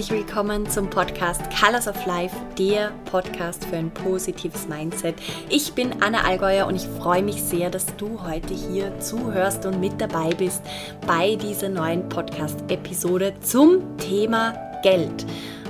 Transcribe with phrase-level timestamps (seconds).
[0.00, 5.14] Herzlich willkommen zum Podcast Colors of Life, der Podcast für ein positives Mindset.
[5.50, 9.78] Ich bin Anna Allgäuer und ich freue mich sehr, dass du heute hier zuhörst und
[9.78, 10.62] mit dabei bist
[11.06, 15.26] bei dieser neuen Podcast-Episode zum Thema Geld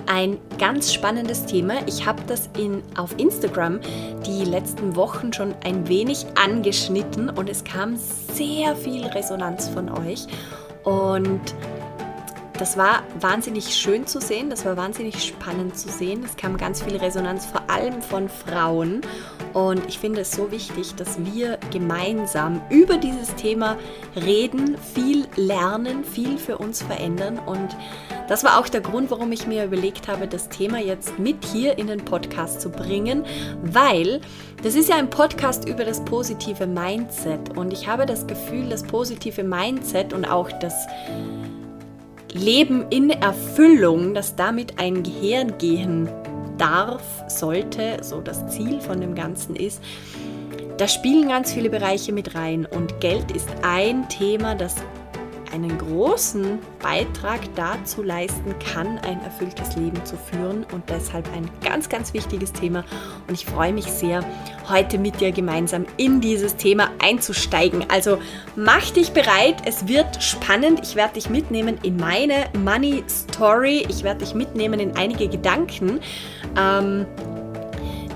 [0.06, 1.84] ein ganz spannendes Thema.
[1.88, 3.80] Ich habe das in, auf Instagram
[4.24, 10.28] die letzten Wochen schon ein wenig angeschnitten und es kam sehr viel Resonanz von euch.
[10.84, 11.52] Und
[12.60, 16.22] das war wahnsinnig schön zu sehen, das war wahnsinnig spannend zu sehen.
[16.22, 19.00] Es kam ganz viel Resonanz, vor allem von Frauen.
[19.54, 23.78] Und ich finde es so wichtig, dass wir gemeinsam über dieses Thema
[24.14, 27.38] reden, viel lernen, viel für uns verändern.
[27.38, 27.74] Und
[28.28, 31.78] das war auch der Grund, warum ich mir überlegt habe, das Thema jetzt mit hier
[31.78, 33.24] in den Podcast zu bringen,
[33.62, 34.20] weil
[34.62, 37.56] das ist ja ein Podcast über das positive Mindset.
[37.56, 40.74] Und ich habe das Gefühl, das positive Mindset und auch das
[42.32, 46.08] Leben in Erfüllung, dass damit ein Gehirn gehen
[46.58, 49.82] darf, sollte, so das Ziel von dem Ganzen ist,
[50.78, 54.76] da spielen ganz viele Bereiche mit rein und Geld ist ein Thema, das
[55.52, 61.88] einen großen Beitrag dazu leisten kann, ein erfülltes Leben zu führen und deshalb ein ganz,
[61.88, 62.84] ganz wichtiges Thema.
[63.28, 64.24] Und ich freue mich sehr,
[64.68, 67.84] heute mit dir gemeinsam in dieses Thema einzusteigen.
[67.88, 68.18] Also
[68.56, 70.80] mach dich bereit, es wird spannend.
[70.82, 73.84] Ich werde dich mitnehmen in meine Money Story.
[73.88, 76.00] Ich werde dich mitnehmen in einige Gedanken.
[76.56, 77.06] Ähm,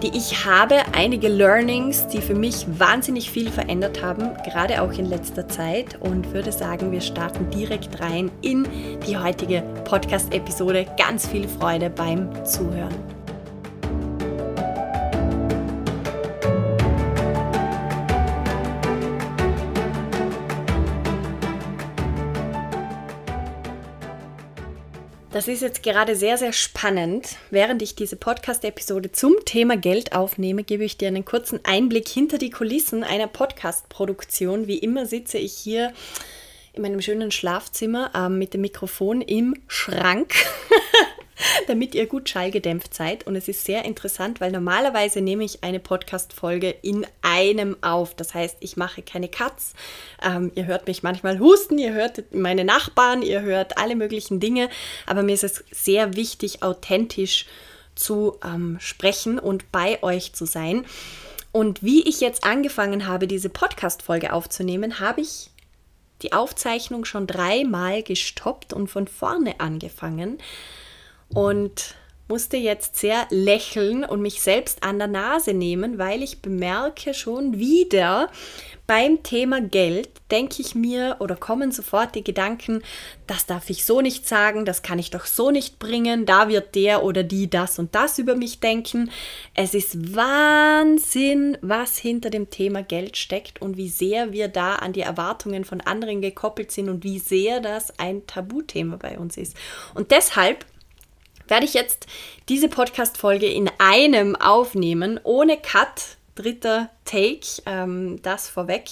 [0.05, 5.07] die ich habe, einige Learnings, die für mich wahnsinnig viel verändert haben, gerade auch in
[5.07, 8.69] letzter Zeit und würde sagen, wir starten direkt rein in
[9.07, 10.87] die heutige Podcast-Episode.
[10.99, 13.24] Ganz viel Freude beim Zuhören.
[25.35, 27.39] Das ist jetzt gerade sehr, sehr spannend.
[27.51, 32.39] Während ich diese Podcast-Episode zum Thema Geld aufnehme, gebe ich dir einen kurzen Einblick hinter
[32.39, 34.69] die Kulissen einer Podcast-Produktion.
[34.69, 35.93] Wie immer sitze ich hier
[36.75, 40.35] in meinem schönen Schlafzimmer äh, mit dem Mikrofon im Schrank.
[41.67, 43.27] damit ihr gut schallgedämpft seid.
[43.27, 48.15] Und es ist sehr interessant, weil normalerweise nehme ich eine Podcast-Folge in einem auf.
[48.15, 49.75] Das heißt, ich mache keine Cuts.
[50.23, 54.69] Ähm, ihr hört mich manchmal husten, ihr hört meine Nachbarn, ihr hört alle möglichen Dinge.
[55.07, 57.47] Aber mir ist es sehr wichtig, authentisch
[57.95, 60.85] zu ähm, sprechen und bei euch zu sein.
[61.53, 65.51] Und wie ich jetzt angefangen habe, diese Podcast-Folge aufzunehmen, habe ich
[66.23, 70.39] die Aufzeichnung schon dreimal gestoppt und von vorne angefangen.
[71.29, 71.95] Und
[72.29, 77.59] musste jetzt sehr lächeln und mich selbst an der Nase nehmen, weil ich bemerke schon
[77.59, 78.31] wieder
[78.87, 82.83] beim Thema Geld, denke ich mir oder kommen sofort die Gedanken,
[83.27, 86.75] das darf ich so nicht sagen, das kann ich doch so nicht bringen, da wird
[86.75, 89.11] der oder die das und das über mich denken.
[89.55, 94.93] Es ist Wahnsinn, was hinter dem Thema Geld steckt und wie sehr wir da an
[94.93, 99.57] die Erwartungen von anderen gekoppelt sind und wie sehr das ein Tabuthema bei uns ist.
[99.95, 100.67] Und deshalb
[101.49, 102.07] werde ich jetzt
[102.49, 108.91] diese Podcast-Folge in einem aufnehmen, ohne Cut, dritter Take, ähm, das vorweg.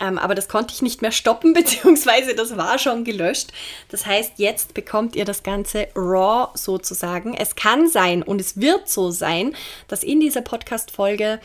[0.00, 3.52] Ähm, aber das konnte ich nicht mehr stoppen, beziehungsweise das war schon gelöscht.
[3.90, 7.34] Das heißt, jetzt bekommt ihr das Ganze raw sozusagen.
[7.34, 9.54] Es kann sein und es wird so sein,
[9.88, 11.40] dass in dieser Podcast-Folge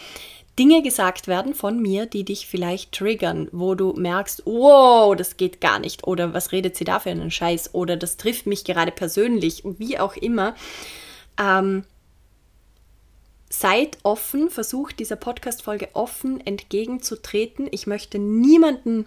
[0.58, 5.60] Dinge gesagt werden von mir, die dich vielleicht triggern, wo du merkst, wow, das geht
[5.60, 8.92] gar nicht oder was redet sie da für einen Scheiß oder das trifft mich gerade
[8.92, 10.56] persönlich, wie auch immer.
[11.38, 11.84] Ähm,
[13.50, 17.68] seid offen, versucht dieser Podcast-Folge offen entgegenzutreten.
[17.72, 19.06] Ich möchte niemanden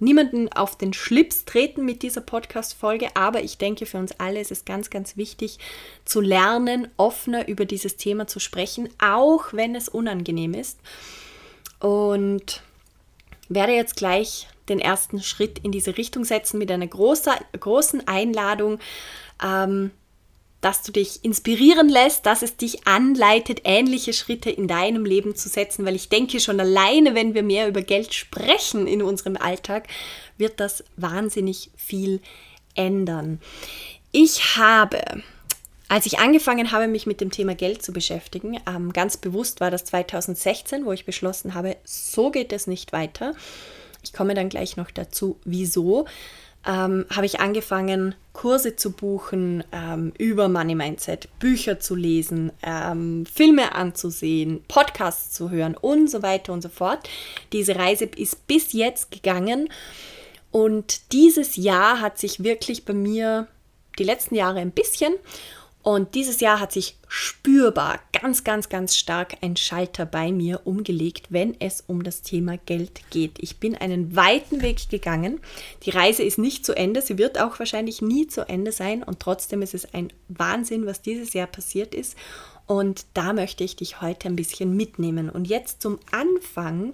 [0.00, 4.50] niemanden auf den Schlips treten mit dieser Podcast-Folge, aber ich denke, für uns alle ist
[4.50, 5.58] es ganz, ganz wichtig
[6.04, 10.80] zu lernen, offener über dieses Thema zu sprechen, auch wenn es unangenehm ist.
[11.78, 12.62] Und
[13.48, 18.78] werde jetzt gleich den ersten Schritt in diese Richtung setzen mit einer großer, großen Einladung.
[19.42, 19.90] Ähm,
[20.60, 25.48] dass du dich inspirieren lässt, dass es dich anleitet, ähnliche Schritte in deinem Leben zu
[25.48, 29.88] setzen, weil ich denke schon alleine, wenn wir mehr über Geld sprechen in unserem Alltag,
[30.36, 32.20] wird das wahnsinnig viel
[32.74, 33.40] ändern.
[34.12, 35.00] Ich habe,
[35.88, 39.70] als ich angefangen habe, mich mit dem Thema Geld zu beschäftigen, ähm, ganz bewusst war
[39.70, 43.34] das 2016, wo ich beschlossen habe, so geht es nicht weiter.
[44.02, 46.06] Ich komme dann gleich noch dazu, wieso
[46.66, 53.26] ähm, habe ich angefangen, Kurse zu buchen ähm, über Money Mindset, Bücher zu lesen, ähm,
[53.26, 57.08] Filme anzusehen, Podcasts zu hören und so weiter und so fort.
[57.52, 59.68] Diese Reise ist bis jetzt gegangen
[60.50, 63.46] und dieses Jahr hat sich wirklich bei mir
[63.98, 65.14] die letzten Jahre ein bisschen.
[65.82, 71.28] Und dieses Jahr hat sich spürbar ganz, ganz, ganz stark ein Schalter bei mir umgelegt,
[71.30, 73.38] wenn es um das Thema Geld geht.
[73.38, 75.40] Ich bin einen weiten Weg gegangen.
[75.84, 77.00] Die Reise ist nicht zu Ende.
[77.00, 79.02] Sie wird auch wahrscheinlich nie zu Ende sein.
[79.02, 82.14] Und trotzdem ist es ein Wahnsinn, was dieses Jahr passiert ist.
[82.66, 85.30] Und da möchte ich dich heute ein bisschen mitnehmen.
[85.30, 86.92] Und jetzt zum Anfang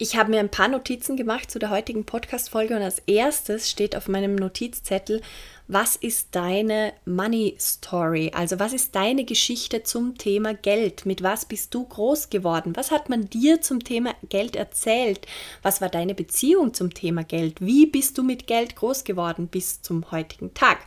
[0.00, 3.96] ich habe mir ein paar Notizen gemacht zu der heutigen Podcast-Folge und als erstes steht
[3.96, 5.20] auf meinem Notizzettel,
[5.66, 8.30] was ist deine Money Story?
[8.32, 11.04] Also was ist deine Geschichte zum Thema Geld?
[11.04, 12.76] Mit was bist du groß geworden?
[12.76, 15.26] Was hat man dir zum Thema Geld erzählt?
[15.62, 17.60] Was war deine Beziehung zum Thema Geld?
[17.60, 20.78] Wie bist du mit Geld groß geworden bis zum heutigen Tag?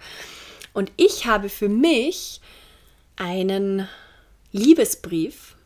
[0.71, 2.39] Und ich habe für mich
[3.17, 3.89] einen
[4.53, 5.57] Liebesbrief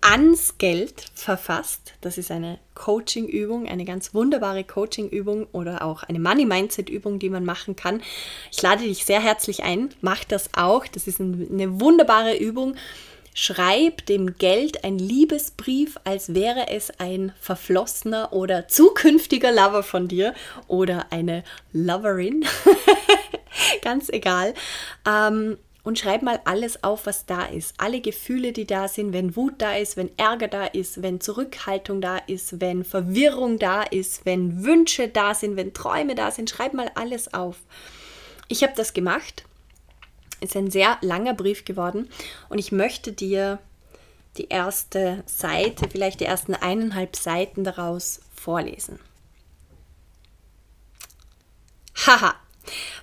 [0.00, 1.92] ans Geld verfasst.
[2.00, 7.76] Das ist eine Coaching-Übung, eine ganz wunderbare Coaching-Übung oder auch eine Money-Mindset-Übung, die man machen
[7.76, 8.02] kann.
[8.50, 10.86] Ich lade dich sehr herzlich ein, mach das auch.
[10.86, 12.76] Das ist eine wunderbare Übung.
[13.32, 20.34] Schreib dem Geld ein Liebesbrief, als wäre es ein verflossener oder zukünftiger Lover von dir
[20.66, 22.44] oder eine Loverin.
[23.82, 24.54] Ganz egal.
[25.06, 27.74] Ähm, und schreib mal alles auf, was da ist.
[27.78, 32.00] Alle Gefühle, die da sind, wenn Wut da ist, wenn Ärger da ist, wenn Zurückhaltung
[32.00, 36.50] da ist, wenn Verwirrung da ist, wenn Wünsche da sind, wenn Träume da sind.
[36.50, 37.56] Schreib mal alles auf.
[38.48, 39.44] Ich habe das gemacht.
[40.40, 42.08] Ist ein sehr langer Brief geworden
[42.48, 43.58] und ich möchte dir
[44.38, 48.98] die erste Seite, vielleicht die ersten eineinhalb Seiten daraus vorlesen.
[52.06, 52.34] Haha,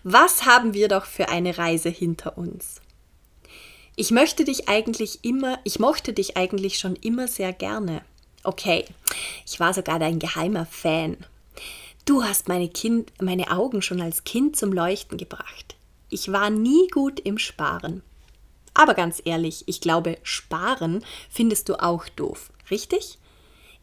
[0.03, 2.81] was haben wir doch für eine Reise hinter uns?
[3.95, 8.01] Ich möchte dich eigentlich immer, ich mochte dich eigentlich schon immer sehr gerne.
[8.43, 8.85] Okay,
[9.45, 11.17] ich war sogar dein geheimer Fan.
[12.05, 15.75] Du hast meine, kind, meine Augen schon als Kind zum Leuchten gebracht.
[16.09, 18.01] Ich war nie gut im Sparen.
[18.73, 23.17] Aber ganz ehrlich, ich glaube, Sparen findest du auch doof, richtig?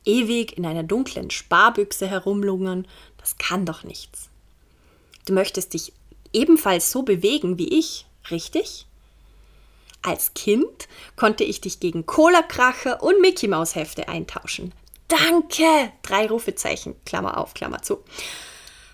[0.04, 2.86] Ewig in einer dunklen Sparbüchse herumlungern,
[3.18, 4.30] das kann doch nichts.
[5.26, 5.92] Du möchtest dich
[6.32, 8.86] ebenfalls so bewegen wie ich, richtig?
[10.02, 14.72] Als Kind konnte ich dich gegen Cola-Kracher und Mickey Maus Hefte eintauschen.
[15.08, 15.92] Danke!
[16.02, 18.04] Drei Rufezeichen, Klammer auf, Klammer zu.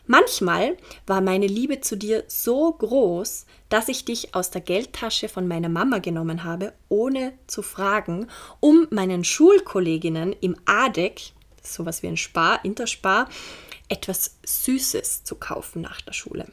[0.07, 5.47] Manchmal war meine Liebe zu dir so groß, dass ich dich aus der Geldtasche von
[5.47, 8.27] meiner Mama genommen habe, ohne zu fragen,
[8.59, 13.29] um meinen Schulkolleginnen im ADEC, sowas wie ein Spar, Interspar,
[13.91, 16.47] etwas Süßes zu kaufen nach der Schule.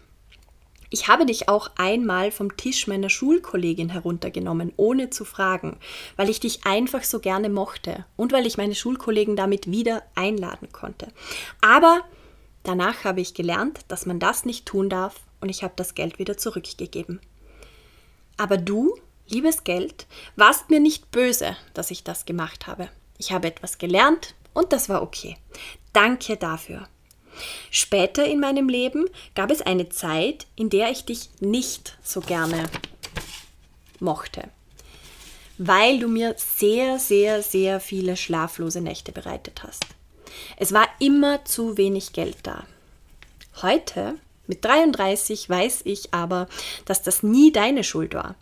[0.89, 5.77] Ich habe dich auch einmal vom Tisch meiner Schulkollegin heruntergenommen, ohne zu fragen,
[6.15, 10.71] weil ich dich einfach so gerne mochte und weil ich meine Schulkollegen damit wieder einladen
[10.71, 11.11] konnte.
[11.61, 12.03] Aber
[12.63, 16.19] danach habe ich gelernt, dass man das nicht tun darf und ich habe das Geld
[16.19, 17.19] wieder zurückgegeben.
[18.37, 18.95] Aber du,
[19.27, 20.07] liebes Geld,
[20.37, 22.87] warst mir nicht böse, dass ich das gemacht habe.
[23.17, 25.35] Ich habe etwas gelernt und das war okay.
[25.91, 26.87] Danke dafür.
[27.71, 29.05] Später in meinem Leben
[29.35, 32.65] gab es eine Zeit, in der ich dich nicht so gerne
[33.99, 34.43] mochte,
[35.57, 39.85] weil du mir sehr, sehr, sehr viele schlaflose Nächte bereitet hast.
[40.57, 42.65] Es war immer zu wenig Geld da.
[43.61, 44.15] Heute,
[44.45, 46.47] mit 33, weiß ich aber,
[46.85, 48.35] dass das nie deine Schuld war.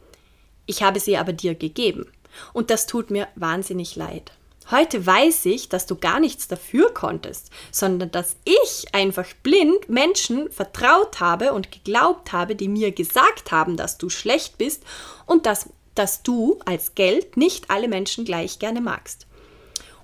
[0.66, 2.12] Ich habe sie aber dir gegeben.
[2.54, 4.32] Und das tut mir wahnsinnig leid.
[4.72, 10.52] Heute weiß ich, dass du gar nichts dafür konntest, sondern dass ich einfach blind Menschen
[10.52, 14.84] vertraut habe und geglaubt habe, die mir gesagt haben, dass du schlecht bist
[15.28, 19.28] und dass, dass du als Geld nicht alle Menschen gleich gerne magst.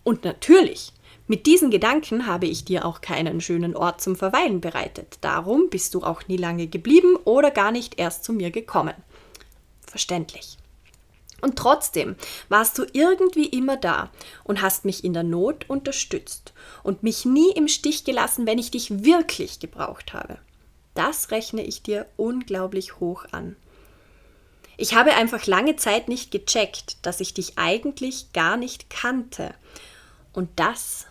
[0.03, 0.93] Und natürlich,
[1.25, 5.17] mit diesen Gedanken habe ich dir auch keinen schönen Ort zum Verweilen bereitet.
[5.21, 8.95] Darum bist du auch nie lange geblieben oder gar nicht erst zu mir gekommen.
[9.87, 10.57] Verständlich.
[11.41, 12.15] Und trotzdem
[12.49, 14.11] warst du irgendwie immer da
[14.43, 18.71] und hast mich in der Not unterstützt und mich nie im Stich gelassen, wenn ich
[18.71, 20.37] dich wirklich gebraucht habe.
[20.93, 23.55] Das rechne ich dir unglaublich hoch an.
[24.77, 29.53] Ich habe einfach lange Zeit nicht gecheckt, dass ich dich eigentlich gar nicht kannte.
[30.33, 31.07] Und das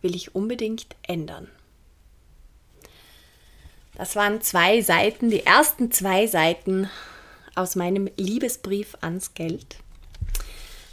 [0.00, 1.48] will ich unbedingt ändern.
[3.94, 6.90] Das waren zwei Seiten, die ersten zwei Seiten
[7.54, 9.76] aus meinem Liebesbrief ans Geld.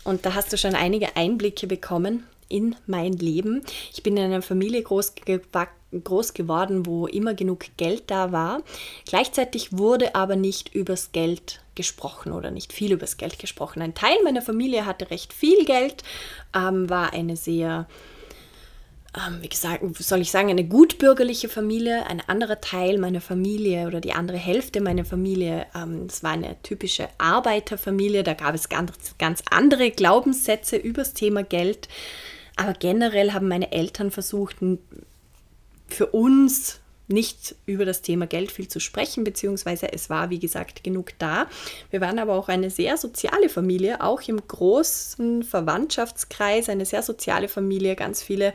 [0.04, 3.62] Und da hast du schon einige Einblicke bekommen in mein Leben.
[3.94, 5.13] Ich bin in einer Familie groß,
[6.04, 8.63] groß geworden, wo immer genug Geld da war.
[9.06, 13.82] Gleichzeitig wurde aber nicht übers Geld gesprochen oder nicht viel übers Geld gesprochen.
[13.82, 16.04] Ein Teil meiner Familie hatte recht viel Geld,
[16.56, 17.88] ähm, war eine sehr
[19.18, 22.06] ähm, wie gesagt, soll ich sagen, eine gutbürgerliche Familie.
[22.06, 26.62] Ein anderer Teil meiner Familie oder die andere Hälfte meiner Familie, ähm, das war eine
[26.62, 28.24] typische Arbeiterfamilie.
[28.24, 31.88] Da gab es ganz, ganz andere Glaubenssätze über das Thema Geld.
[32.56, 34.58] Aber generell haben meine Eltern versucht,
[35.88, 36.78] für uns
[37.10, 41.48] nicht über das Thema Geld viel zu sprechen, beziehungsweise es war, wie gesagt, genug da.
[41.92, 47.48] Wir waren aber auch eine sehr soziale Familie, auch im großen Verwandtschaftskreis, eine sehr soziale
[47.48, 48.54] Familie, ganz viele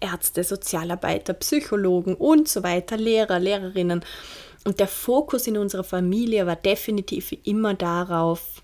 [0.00, 4.04] Ärzte, Sozialarbeiter, Psychologen und so weiter, Lehrer, Lehrerinnen.
[4.64, 8.62] Und der Fokus in unserer Familie war definitiv immer darauf,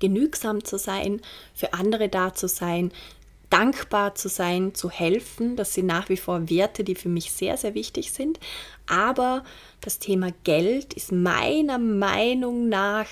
[0.00, 1.20] genügsam zu sein,
[1.54, 2.92] für andere da zu sein,
[3.50, 5.56] dankbar zu sein, zu helfen.
[5.56, 8.38] Das sind nach wie vor Werte, die für mich sehr, sehr wichtig sind.
[8.86, 9.44] Aber
[9.80, 13.06] das Thema Geld ist meiner Meinung nach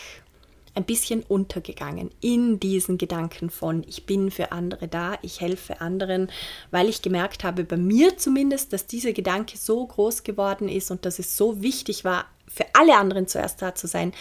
[0.77, 6.31] ein bisschen untergegangen in diesen Gedanken von, ich bin für andere da, ich helfe anderen,
[6.71, 11.07] weil ich gemerkt habe, bei mir zumindest, dass dieser Gedanke so groß geworden ist und
[11.07, 14.13] dass es so wichtig war, für alle anderen zuerst da zu sein,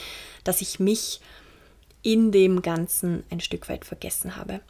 [0.45, 1.19] dass ich mich
[2.05, 4.61] in dem Ganzen ein Stück weit vergessen habe.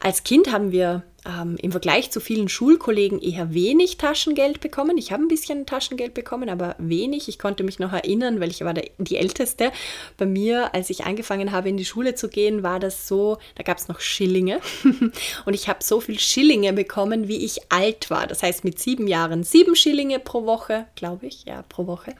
[0.00, 4.96] Als Kind haben wir ähm, im Vergleich zu vielen Schulkollegen eher wenig Taschengeld bekommen.
[4.96, 7.28] Ich habe ein bisschen Taschengeld bekommen, aber wenig.
[7.28, 9.72] Ich konnte mich noch erinnern, weil ich war der, die Älteste.
[10.18, 13.64] Bei mir, als ich angefangen habe, in die Schule zu gehen, war das so, da
[13.64, 14.60] gab es noch Schillinge.
[15.44, 18.28] Und ich habe so viel Schillinge bekommen, wie ich alt war.
[18.28, 22.14] Das heißt, mit sieben Jahren sieben Schillinge pro Woche, glaube ich, ja, pro Woche.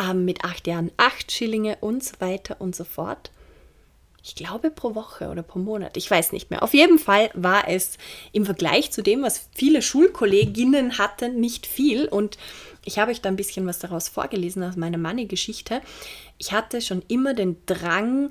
[0.00, 3.32] Ähm, mit acht Jahren acht Schillinge und so weiter und so fort
[4.24, 6.62] ich glaube pro Woche oder pro Monat, ich weiß nicht mehr.
[6.62, 7.98] Auf jeden Fall war es
[8.32, 12.06] im Vergleich zu dem, was viele Schulkolleginnen hatten, nicht viel.
[12.06, 12.38] Und
[12.86, 15.82] ich habe euch da ein bisschen was daraus vorgelesen aus meiner Money-Geschichte.
[16.38, 18.30] Ich hatte schon immer den Drang,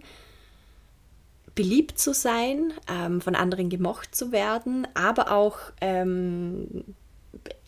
[1.53, 6.95] beliebt zu sein, ähm, von anderen gemocht zu werden, aber auch ähm,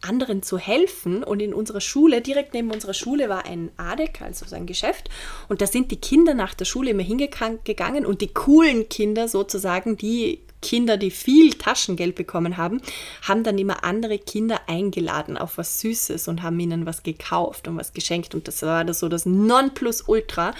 [0.01, 1.23] anderen zu helfen.
[1.23, 5.09] Und in unserer Schule, direkt neben unserer Schule, war ein ADEC, also sein Geschäft.
[5.49, 9.97] Und da sind die Kinder nach der Schule immer hingegangen und die coolen Kinder sozusagen,
[9.97, 12.81] die Kinder, die viel Taschengeld bekommen haben,
[13.21, 17.77] haben dann immer andere Kinder eingeladen auf was Süßes und haben ihnen was gekauft und
[17.77, 18.33] was geschenkt.
[18.33, 20.53] Und das war das so das Nonplusultra.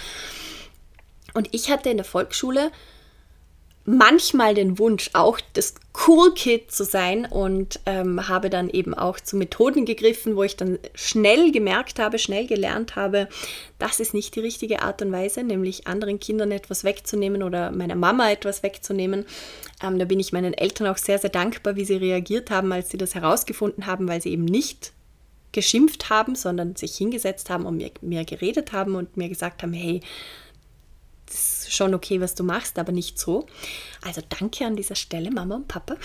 [1.34, 2.70] Und ich hatte in der Volksschule
[3.86, 5.74] manchmal den Wunsch, auch das
[6.06, 10.56] Cool Kid zu sein und ähm, habe dann eben auch zu Methoden gegriffen, wo ich
[10.56, 13.28] dann schnell gemerkt habe, schnell gelernt habe,
[13.78, 17.94] das ist nicht die richtige Art und Weise, nämlich anderen Kindern etwas wegzunehmen oder meiner
[17.94, 19.24] Mama etwas wegzunehmen.
[19.82, 22.90] Ähm, da bin ich meinen Eltern auch sehr, sehr dankbar, wie sie reagiert haben, als
[22.90, 24.92] sie das herausgefunden haben, weil sie eben nicht
[25.52, 29.72] geschimpft haben, sondern sich hingesetzt haben und mir, mir geredet haben und mir gesagt haben,
[29.72, 30.02] hey,
[31.34, 33.46] ist schon okay, was du machst, aber nicht so.
[34.04, 35.96] Also danke an dieser Stelle, Mama und Papa.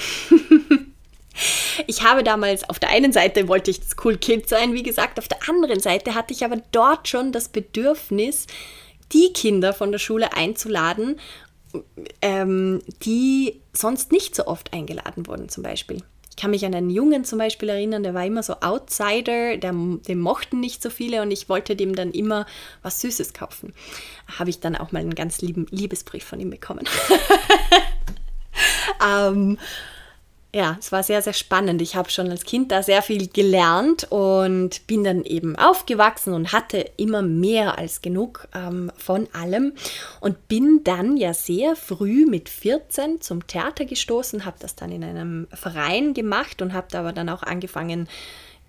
[1.87, 5.19] ich habe damals auf der einen Seite wollte ich das Cool Kind sein, wie gesagt,
[5.19, 8.47] auf der anderen Seite hatte ich aber dort schon das Bedürfnis,
[9.13, 11.19] die Kinder von der Schule einzuladen,
[12.21, 16.03] ähm, die sonst nicht so oft eingeladen wurden, zum Beispiel.
[16.41, 20.19] Kann mich an einen Jungen zum Beispiel erinnern, der war immer so Outsider, der, den
[20.19, 22.47] mochten nicht so viele und ich wollte dem dann immer
[22.81, 23.73] was Süßes kaufen.
[24.39, 26.85] Habe ich dann auch mal einen ganz lieben Liebesbrief von ihm bekommen.
[29.07, 29.59] ähm,
[30.53, 31.81] ja, es war sehr, sehr spannend.
[31.81, 36.51] Ich habe schon als Kind da sehr viel gelernt und bin dann eben aufgewachsen und
[36.51, 39.73] hatte immer mehr als genug ähm, von allem
[40.19, 45.05] und bin dann ja sehr früh mit 14 zum Theater gestoßen, habe das dann in
[45.05, 48.09] einem Verein gemacht und habe aber dann auch angefangen,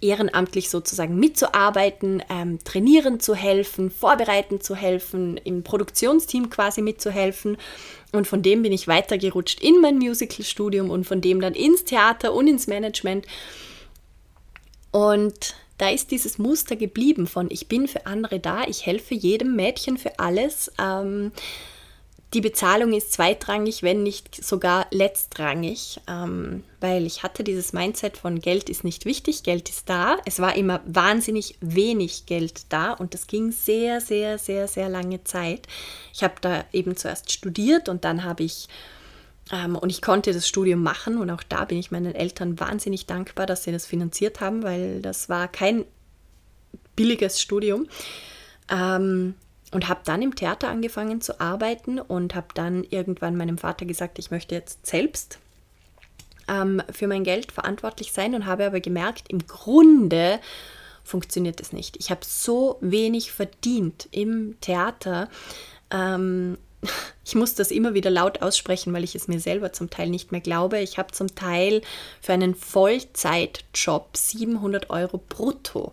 [0.02, 7.56] ehrenamtlich sozusagen mitzuarbeiten, ähm, trainieren zu helfen, vorbereiten zu helfen, im Produktionsteam quasi mitzuhelfen.
[8.12, 12.34] Und von dem bin ich weitergerutscht in mein Musical-Studium und von dem dann ins Theater
[12.34, 13.26] und ins Management.
[14.90, 19.56] Und da ist dieses Muster geblieben von ich bin für andere da, ich helfe jedem
[19.56, 20.70] Mädchen für alles.
[20.78, 21.32] Ähm,
[22.32, 28.40] die Bezahlung ist zweitrangig, wenn nicht sogar letztrangig, ähm, weil ich hatte dieses Mindset von
[28.40, 30.16] Geld ist nicht wichtig, Geld ist da.
[30.24, 35.22] Es war immer wahnsinnig wenig Geld da und das ging sehr, sehr, sehr, sehr lange
[35.24, 35.68] Zeit.
[36.14, 38.66] Ich habe da eben zuerst studiert und dann habe ich,
[39.52, 43.04] ähm, und ich konnte das Studium machen und auch da bin ich meinen Eltern wahnsinnig
[43.04, 45.84] dankbar, dass sie das finanziert haben, weil das war kein
[46.96, 47.88] billiges Studium.
[48.70, 49.34] Ähm,
[49.72, 54.18] und habe dann im Theater angefangen zu arbeiten und habe dann irgendwann meinem Vater gesagt,
[54.18, 55.38] ich möchte jetzt selbst
[56.48, 60.38] ähm, für mein Geld verantwortlich sein und habe aber gemerkt, im Grunde
[61.04, 61.96] funktioniert es nicht.
[61.98, 65.28] Ich habe so wenig verdient im Theater.
[65.90, 66.58] Ähm,
[67.24, 70.32] ich muss das immer wieder laut aussprechen, weil ich es mir selber zum Teil nicht
[70.32, 70.80] mehr glaube.
[70.80, 71.80] Ich habe zum Teil
[72.20, 75.92] für einen Vollzeitjob 700 Euro brutto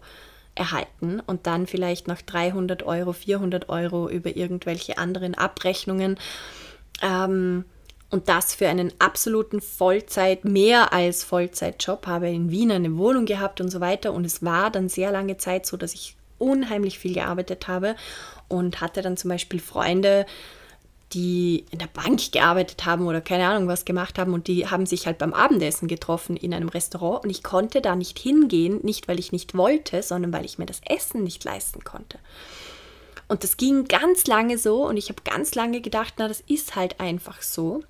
[0.56, 6.18] erhalten und dann vielleicht noch 300 Euro, 400 Euro über irgendwelche anderen Abrechnungen.
[7.01, 7.65] Ähm,
[8.12, 13.62] und das für einen absoluten Vollzeit, mehr als Vollzeitjob, habe in Wien eine Wohnung gehabt
[13.62, 14.13] und so weiter.
[14.13, 17.96] Und es war dann sehr lange Zeit so, dass ich unheimlich viel gearbeitet habe
[18.48, 20.25] und hatte dann zum Beispiel Freunde,
[21.13, 24.86] die in der Bank gearbeitet haben oder keine Ahnung was gemacht haben und die haben
[24.86, 29.08] sich halt beim Abendessen getroffen in einem Restaurant und ich konnte da nicht hingehen, nicht
[29.08, 32.20] weil ich nicht wollte, sondern weil ich mir das Essen nicht leisten konnte.
[33.28, 36.75] Und das ging ganz lange so und ich habe ganz lange gedacht, na, das ist
[36.75, 37.84] halt einfach so.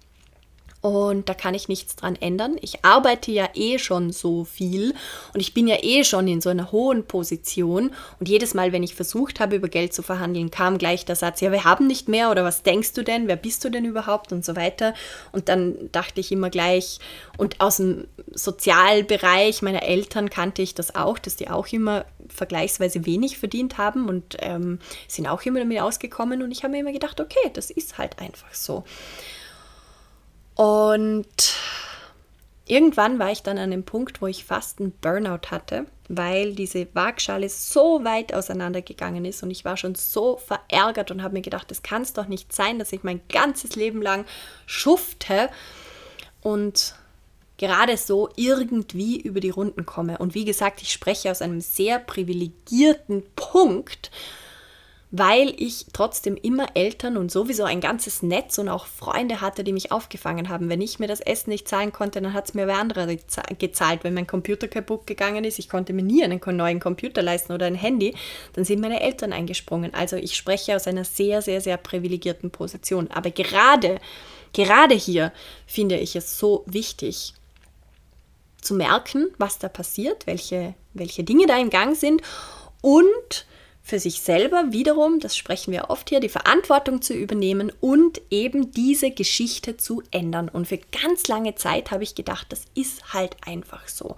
[0.81, 2.55] Und da kann ich nichts dran ändern.
[2.61, 4.93] Ich arbeite ja eh schon so viel
[5.33, 7.91] und ich bin ja eh schon in so einer hohen Position.
[8.19, 11.41] Und jedes Mal, wenn ich versucht habe, über Geld zu verhandeln, kam gleich der Satz,
[11.41, 14.31] ja, wir haben nicht mehr oder was denkst du denn, wer bist du denn überhaupt
[14.31, 14.93] und so weiter.
[15.33, 16.99] Und dann dachte ich immer gleich,
[17.37, 23.05] und aus dem Sozialbereich meiner Eltern kannte ich das auch, dass die auch immer vergleichsweise
[23.05, 26.41] wenig verdient haben und ähm, sind auch immer damit ausgekommen.
[26.41, 28.85] Und ich habe mir immer gedacht, okay, das ist halt einfach so.
[30.59, 31.55] Und
[32.67, 36.85] irgendwann war ich dann an einem Punkt, wo ich fast einen Burnout hatte, weil diese
[36.93, 41.71] Waagschale so weit auseinandergegangen ist und ich war schon so verärgert und habe mir gedacht,
[41.71, 44.25] das kann es doch nicht sein, dass ich mein ganzes Leben lang
[44.65, 45.49] schufte
[46.41, 46.93] und
[47.55, 50.17] gerade so irgendwie über die Runden komme.
[50.17, 54.11] Und wie gesagt, ich spreche aus einem sehr privilegierten Punkt
[55.11, 59.73] weil ich trotzdem immer Eltern und sowieso ein ganzes Netz und auch Freunde hatte, die
[59.73, 60.69] mich aufgefangen haben.
[60.69, 63.17] Wenn ich mir das Essen nicht zahlen konnte, dann hat es mir wer andere
[63.57, 64.03] gezahlt.
[64.03, 67.65] Wenn mein Computer kaputt gegangen ist, ich konnte mir nie einen neuen Computer leisten oder
[67.65, 68.13] ein Handy,
[68.53, 69.95] dann sind meine Eltern eingesprungen.
[69.95, 73.09] Also ich spreche aus einer sehr, sehr, sehr privilegierten Position.
[73.09, 73.99] Aber gerade,
[74.53, 75.33] gerade hier
[75.65, 77.33] finde ich es so wichtig,
[78.61, 82.21] zu merken, was da passiert, welche, welche Dinge da im Gang sind
[82.81, 83.45] und
[83.89, 88.71] für sich selber wiederum, das sprechen wir oft hier, die Verantwortung zu übernehmen und eben
[88.71, 90.47] diese Geschichte zu ändern.
[90.47, 94.15] Und für ganz lange Zeit habe ich gedacht, das ist halt einfach so.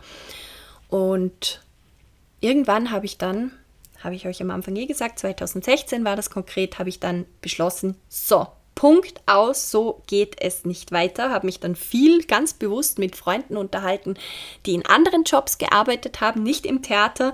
[0.89, 1.61] Und
[2.41, 3.51] irgendwann habe ich dann,
[4.03, 7.95] habe ich euch am Anfang eh gesagt, 2016 war das konkret, habe ich dann beschlossen,
[8.09, 11.29] so, Punkt aus, so geht es nicht weiter.
[11.29, 14.15] Habe mich dann viel ganz bewusst mit Freunden unterhalten,
[14.65, 17.33] die in anderen Jobs gearbeitet haben, nicht im Theater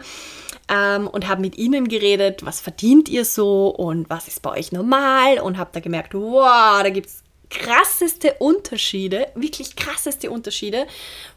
[0.70, 4.72] ähm, und habe mit ihnen geredet, was verdient ihr so und was ist bei euch
[4.72, 10.86] normal und habe da gemerkt, wow, da gibt es krasseste Unterschiede, wirklich krasseste Unterschiede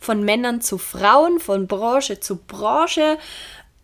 [0.01, 3.19] von Männern zu Frauen, von Branche zu Branche.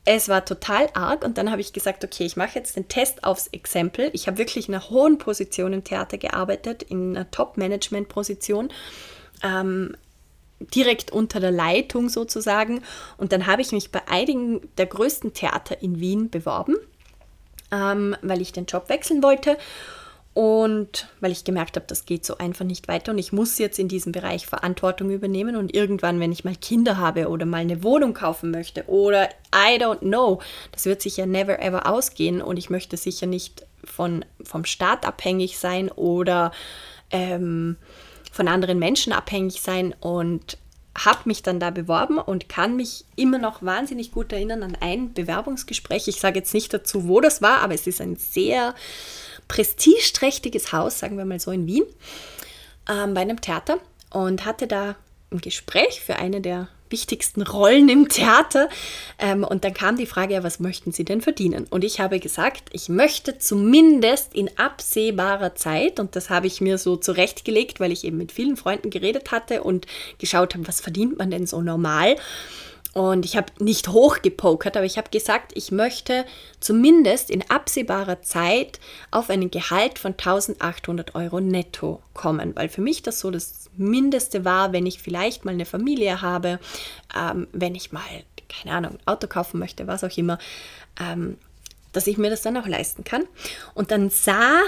[0.08, 3.24] Es war total arg und dann habe ich gesagt, okay, ich mache jetzt den Test
[3.24, 4.08] aufs Exempel.
[4.12, 8.70] Ich habe wirklich in einer hohen Position im Theater gearbeitet, in einer Top-Management-Position.
[9.42, 9.96] Ähm,
[10.60, 12.82] direkt unter der Leitung sozusagen.
[13.18, 16.76] Und dann habe ich mich bei einigen der größten Theater in Wien beworben,
[17.72, 19.58] ähm, weil ich den Job wechseln wollte
[20.36, 23.78] und weil ich gemerkt habe, das geht so einfach nicht weiter und ich muss jetzt
[23.78, 27.82] in diesem Bereich Verantwortung übernehmen und irgendwann, wenn ich mal Kinder habe oder mal eine
[27.82, 30.40] Wohnung kaufen möchte oder I don't know,
[30.72, 35.58] das wird sicher never ever ausgehen und ich möchte sicher nicht von, vom Staat abhängig
[35.58, 36.52] sein oder
[37.10, 37.76] ähm,
[38.32, 40.58] von anderen Menschen abhängig sein und
[40.96, 45.12] habe mich dann da beworben und kann mich immer noch wahnsinnig gut erinnern an ein
[45.12, 46.08] Bewerbungsgespräch.
[46.08, 48.74] Ich sage jetzt nicht dazu, wo das war, aber es ist ein sehr
[49.48, 51.84] prestigeträchtiges Haus, sagen wir mal so in Wien,
[52.90, 53.78] ähm, bei einem Theater
[54.10, 54.96] und hatte da
[55.30, 58.68] ein Gespräch für eine der wichtigsten Rollen im Theater.
[59.18, 61.66] Ähm, und dann kam die Frage, ja, was möchten Sie denn verdienen?
[61.70, 66.78] Und ich habe gesagt, ich möchte zumindest in absehbarer Zeit, und das habe ich mir
[66.78, 69.86] so zurechtgelegt, weil ich eben mit vielen Freunden geredet hatte und
[70.18, 72.16] geschaut habe, was verdient man denn so normal.
[72.96, 76.24] Und ich habe nicht hochgepokert, aber ich habe gesagt, ich möchte
[76.60, 78.80] zumindest in absehbarer Zeit
[79.10, 84.46] auf einen Gehalt von 1800 Euro netto kommen, weil für mich das so das Mindeste
[84.46, 86.58] war, wenn ich vielleicht mal eine Familie habe,
[87.14, 88.00] ähm, wenn ich mal,
[88.48, 90.38] keine Ahnung, ein Auto kaufen möchte, was auch immer.
[90.98, 91.36] Ähm,
[91.96, 93.24] dass ich mir das dann auch leisten kann.
[93.74, 94.60] Und dann sah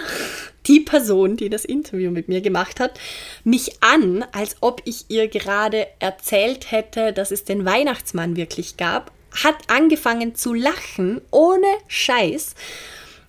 [0.67, 2.99] die Person, die das Interview mit mir gemacht hat,
[3.45, 9.13] mich an, als ob ich ihr gerade erzählt hätte, dass es den Weihnachtsmann wirklich gab,
[9.45, 12.55] hat angefangen zu lachen, ohne Scheiß,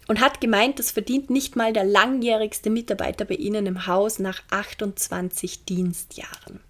[0.08, 4.42] und hat gemeint, das verdient nicht mal der langjährigste Mitarbeiter bei Ihnen im Haus nach
[4.50, 6.62] 28 Dienstjahren.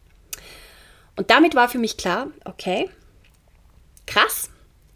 [1.15, 2.89] Und damit war für mich klar, okay,
[4.06, 4.50] krass,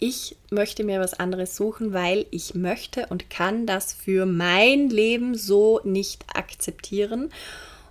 [0.04, 5.34] ich möchte mir was anderes suchen, weil ich möchte und kann das für mein Leben
[5.34, 7.32] so nicht akzeptieren.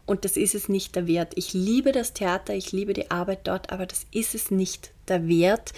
[0.05, 1.33] Und das ist es nicht der Wert.
[1.37, 5.27] Ich liebe das Theater, ich liebe die Arbeit dort, aber das ist es nicht der
[5.27, 5.73] Wert,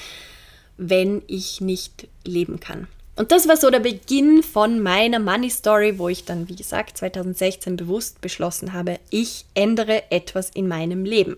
[0.76, 2.88] wenn ich nicht leben kann.
[3.14, 6.98] Und das war so der Beginn von meiner Money Story, wo ich dann, wie gesagt,
[6.98, 11.36] 2016 bewusst beschlossen habe, ich ändere etwas in meinem Leben.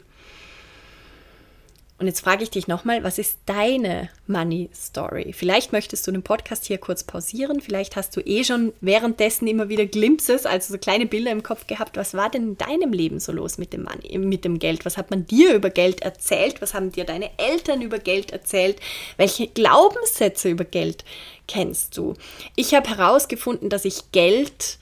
[1.98, 5.32] Und jetzt frage ich dich nochmal, was ist deine Money Story?
[5.32, 9.70] Vielleicht möchtest du den Podcast hier kurz pausieren, vielleicht hast du eh schon währenddessen immer
[9.70, 11.96] wieder Glimpses, also so kleine Bilder im Kopf gehabt.
[11.96, 14.84] Was war denn in deinem Leben so los mit dem Money, mit dem Geld?
[14.84, 16.60] Was hat man dir über Geld erzählt?
[16.60, 18.78] Was haben dir deine Eltern über Geld erzählt?
[19.16, 21.02] Welche Glaubenssätze über Geld
[21.48, 22.12] kennst du?
[22.56, 24.78] Ich habe herausgefunden, dass ich Geld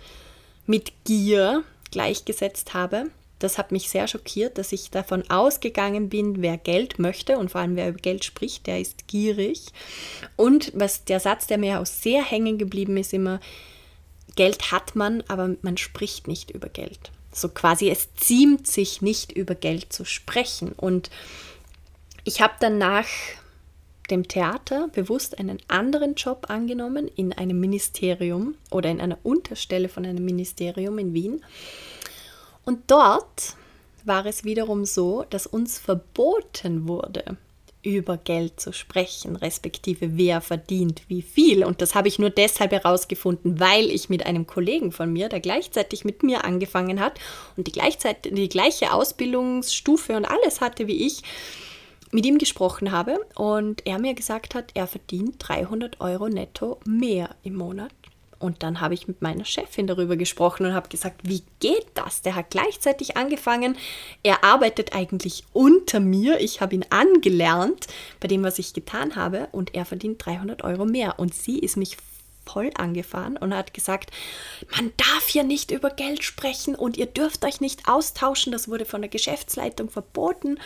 [0.66, 3.06] mit Gier gleichgesetzt habe
[3.38, 7.60] das hat mich sehr schockiert, dass ich davon ausgegangen bin, wer Geld möchte und vor
[7.60, 9.66] allem wer über Geld spricht, der ist gierig.
[10.36, 13.40] Und was der Satz, der mir auch sehr hängen geblieben ist, immer,
[14.36, 17.10] Geld hat man, aber man spricht nicht über Geld.
[17.32, 20.72] So quasi, es ziemt sich nicht über Geld zu sprechen.
[20.72, 21.10] Und
[22.24, 23.06] ich habe dann nach
[24.10, 30.04] dem Theater bewusst einen anderen Job angenommen in einem Ministerium oder in einer Unterstelle von
[30.04, 31.44] einem Ministerium in Wien
[32.64, 33.56] und dort
[34.04, 37.36] war es wiederum so, dass uns verboten wurde,
[37.82, 41.64] über Geld zu sprechen, respektive wer verdient wie viel.
[41.64, 45.40] Und das habe ich nur deshalb herausgefunden, weil ich mit einem Kollegen von mir, der
[45.40, 47.18] gleichzeitig mit mir angefangen hat
[47.56, 51.22] und die, gleichzeitig, die gleiche Ausbildungsstufe und alles hatte wie ich,
[52.10, 57.30] mit ihm gesprochen habe und er mir gesagt hat, er verdient 300 Euro netto mehr
[57.42, 57.90] im Monat
[58.44, 62.20] und dann habe ich mit meiner Chefin darüber gesprochen und habe gesagt, wie geht das?
[62.20, 63.76] Der hat gleichzeitig angefangen,
[64.22, 67.86] er arbeitet eigentlich unter mir, ich habe ihn angelernt
[68.20, 71.18] bei dem, was ich getan habe und er verdient 300 Euro mehr.
[71.18, 71.96] Und sie ist mich
[72.44, 74.10] voll angefahren und hat gesagt,
[74.76, 78.84] man darf hier nicht über Geld sprechen und ihr dürft euch nicht austauschen, das wurde
[78.84, 80.58] von der Geschäftsleitung verboten.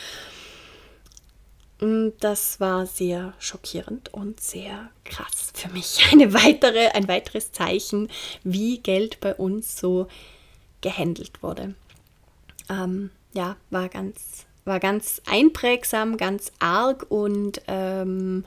[1.81, 6.01] Mm, das war sehr schockierend und sehr krass für mich.
[6.13, 8.09] Eine weitere, ein weiteres Zeichen,
[8.43, 10.09] wie Geld bei uns so
[10.81, 11.75] gehandelt wurde.
[12.69, 18.45] Ähm, ja, war ganz, war ganz einprägsam, ganz arg und ähm,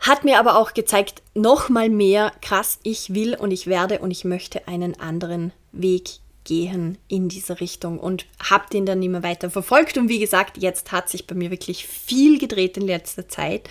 [0.00, 4.10] hat mir aber auch gezeigt, noch mal mehr krass, ich will und ich werde und
[4.10, 9.50] ich möchte einen anderen Weg gehen in diese Richtung und habe den dann immer weiter
[9.50, 9.98] verfolgt.
[9.98, 13.68] Und wie gesagt, jetzt hat sich bei mir wirklich viel gedreht in letzter Zeit.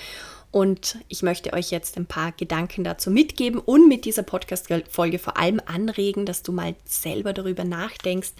[0.51, 5.37] Und ich möchte euch jetzt ein paar Gedanken dazu mitgeben und mit dieser Podcast-Folge vor
[5.37, 8.31] allem anregen, dass du mal selber darüber nachdenkst,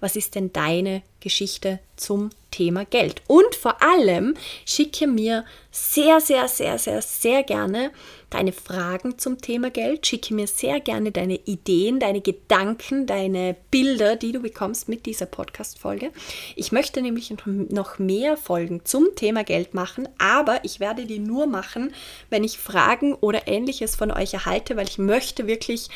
[0.00, 3.22] was ist denn deine Geschichte zum Thema Geld?
[3.26, 4.34] Und vor allem
[4.66, 7.90] schicke mir sehr, sehr, sehr, sehr, sehr gerne
[8.30, 10.06] deine Fragen zum Thema Geld.
[10.06, 15.26] Schicke mir sehr gerne deine Ideen, deine Gedanken, deine Bilder, die du bekommst mit dieser
[15.26, 16.10] Podcast-Folge.
[16.54, 21.46] Ich möchte nämlich noch mehr Folgen zum Thema Geld machen, aber ich werde die nur
[21.46, 21.92] machen,
[22.30, 25.88] wenn ich Fragen oder ähnliches von euch erhalte, weil ich möchte wirklich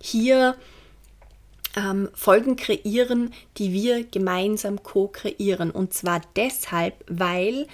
[0.00, 0.56] hier
[1.76, 5.70] ähm, Folgen kreieren, die wir gemeinsam co-kreieren.
[5.70, 7.66] Und zwar deshalb, weil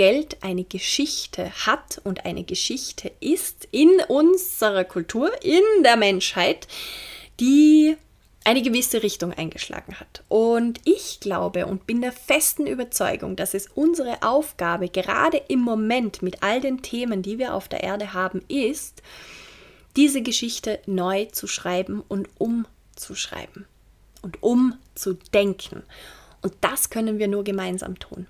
[0.00, 6.66] Geld eine Geschichte hat und eine Geschichte ist in unserer Kultur, in der Menschheit,
[7.38, 7.98] die
[8.42, 10.24] eine gewisse Richtung eingeschlagen hat.
[10.30, 16.22] Und ich glaube und bin der festen Überzeugung, dass es unsere Aufgabe gerade im Moment
[16.22, 19.02] mit all den Themen, die wir auf der Erde haben, ist,
[19.96, 23.66] diese Geschichte neu zu schreiben und umzuschreiben
[24.22, 25.82] und umzudenken.
[26.40, 28.28] Und das können wir nur gemeinsam tun.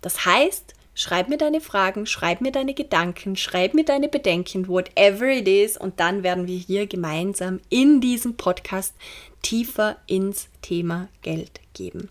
[0.00, 5.26] Das heißt, Schreib mir deine Fragen, schreib mir deine Gedanken, schreib mir deine Bedenken, whatever
[5.26, 8.94] it is, und dann werden wir hier gemeinsam in diesem Podcast
[9.40, 12.10] tiefer ins Thema Geld geben.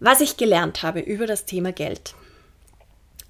[0.00, 2.14] Was ich gelernt habe über das Thema Geld.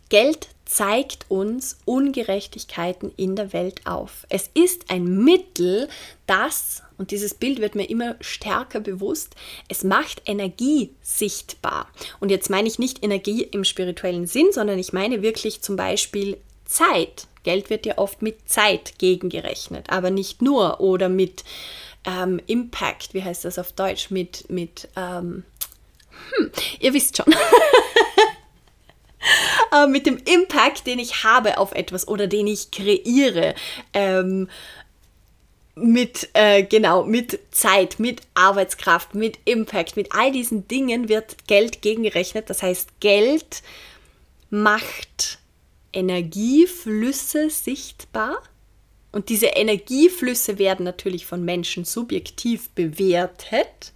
[0.08, 4.26] Geld zeigt uns Ungerechtigkeiten in der Welt auf.
[4.30, 5.88] Es ist ein Mittel,
[6.26, 9.34] das, und dieses Bild wird mir immer stärker bewusst,
[9.66, 11.88] es macht Energie sichtbar.
[12.20, 16.36] Und jetzt meine ich nicht Energie im spirituellen Sinn, sondern ich meine wirklich zum Beispiel
[16.64, 17.26] Zeit.
[17.42, 21.42] Geld wird ja oft mit Zeit gegengerechnet, aber nicht nur oder mit
[22.04, 25.42] ähm, Impact, wie heißt das auf Deutsch, mit, mit ähm,
[26.36, 27.34] hm, ihr wisst schon.
[29.72, 33.56] äh, mit dem Impact, den ich habe auf etwas oder den ich kreiere.
[33.92, 34.48] Ähm,
[35.74, 41.82] mit, äh, genau, mit Zeit, mit Arbeitskraft, mit Impact, mit all diesen Dingen wird Geld
[41.82, 42.50] gegengerechnet.
[42.50, 43.62] Das heißt, Geld
[44.50, 45.38] macht
[45.92, 48.42] Energieflüsse sichtbar.
[49.12, 53.92] Und diese Energieflüsse werden natürlich von Menschen subjektiv bewertet.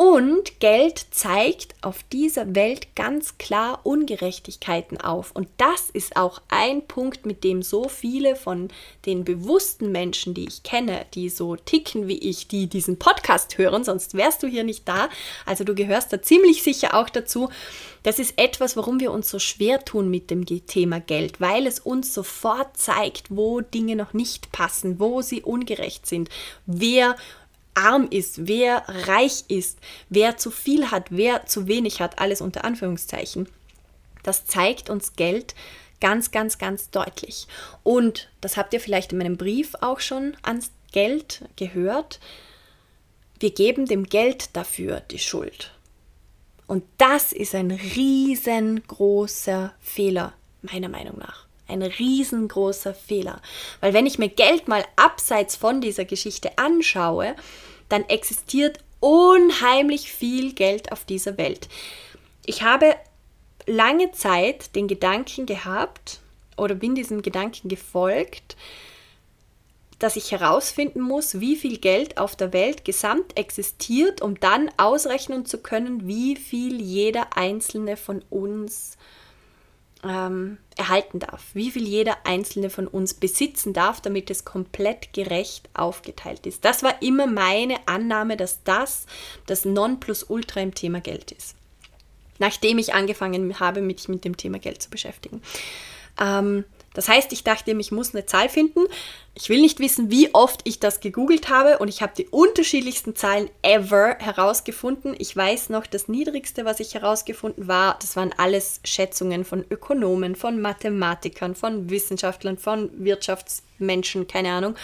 [0.00, 5.32] Und Geld zeigt auf dieser Welt ganz klar Ungerechtigkeiten auf.
[5.32, 8.68] Und das ist auch ein Punkt, mit dem so viele von
[9.06, 13.82] den bewussten Menschen, die ich kenne, die so ticken wie ich, die diesen Podcast hören,
[13.82, 15.08] sonst wärst du hier nicht da.
[15.44, 17.48] Also du gehörst da ziemlich sicher auch dazu.
[18.04, 21.80] Das ist etwas, warum wir uns so schwer tun mit dem Thema Geld, weil es
[21.80, 26.28] uns sofort zeigt, wo Dinge noch nicht passen, wo sie ungerecht sind,
[26.66, 27.16] wer
[27.78, 32.64] arm ist, wer reich ist, wer zu viel hat, wer zu wenig hat, alles unter
[32.64, 33.48] Anführungszeichen.
[34.24, 35.54] Das zeigt uns Geld
[36.00, 37.46] ganz, ganz, ganz deutlich.
[37.82, 42.20] Und das habt ihr vielleicht in meinem Brief auch schon ans Geld gehört.
[43.38, 45.72] Wir geben dem Geld dafür die Schuld.
[46.66, 51.47] Und das ist ein riesengroßer Fehler, meiner Meinung nach.
[51.68, 53.40] Ein riesengroßer Fehler.
[53.80, 57.36] Weil wenn ich mir Geld mal abseits von dieser Geschichte anschaue,
[57.88, 61.68] dann existiert unheimlich viel Geld auf dieser Welt.
[62.46, 62.94] Ich habe
[63.66, 66.20] lange Zeit den Gedanken gehabt
[66.56, 68.56] oder bin diesem Gedanken gefolgt,
[69.98, 75.44] dass ich herausfinden muss, wie viel Geld auf der Welt gesamt existiert, um dann ausrechnen
[75.44, 78.96] zu können, wie viel jeder einzelne von uns
[80.04, 85.68] ähm, erhalten darf, wie viel jeder einzelne von uns besitzen darf, damit es komplett gerecht
[85.74, 86.64] aufgeteilt ist.
[86.64, 89.06] Das war immer meine Annahme, dass das
[89.46, 91.56] das Nonplusultra im Thema Geld ist.
[92.38, 95.42] Nachdem ich angefangen habe, mich mit dem Thema Geld zu beschäftigen.
[96.20, 96.64] Ähm,
[96.98, 98.80] das heißt, ich dachte, ich muss eine Zahl finden.
[99.34, 103.14] Ich will nicht wissen, wie oft ich das gegoogelt habe und ich habe die unterschiedlichsten
[103.14, 105.14] Zahlen ever herausgefunden.
[105.16, 110.34] Ich weiß noch, das niedrigste, was ich herausgefunden war, das waren alles Schätzungen von Ökonomen,
[110.34, 114.74] von Mathematikern, von Wissenschaftlern, von Wirtschaftsmenschen, keine Ahnung.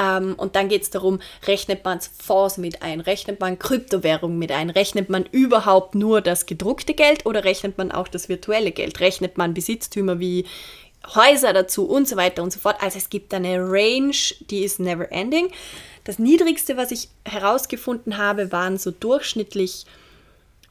[0.00, 4.50] Ähm, und dann geht es darum, rechnet man Fonds mit ein, rechnet man Kryptowährungen mit
[4.50, 8.98] ein, rechnet man überhaupt nur das gedruckte Geld oder rechnet man auch das virtuelle Geld,
[8.98, 10.46] rechnet man Besitztümer wie
[11.06, 12.76] Häuser dazu und so weiter und so fort.
[12.80, 14.16] Also es gibt eine Range,
[14.50, 15.50] die ist never ending.
[16.04, 19.84] Das niedrigste, was ich herausgefunden habe, waren so durchschnittlich,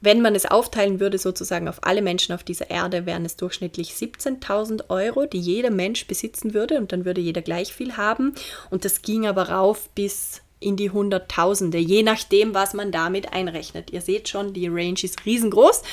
[0.01, 3.91] wenn man es aufteilen würde, sozusagen auf alle Menschen auf dieser Erde, wären es durchschnittlich
[3.91, 8.35] 17.000 Euro, die jeder Mensch besitzen würde und dann würde jeder gleich viel haben.
[8.69, 13.91] Und das ging aber rauf bis in die Hunderttausende, je nachdem, was man damit einrechnet.
[13.91, 15.83] Ihr seht schon, die Range ist riesengroß.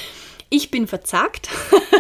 [0.51, 1.49] Ich bin verzagt.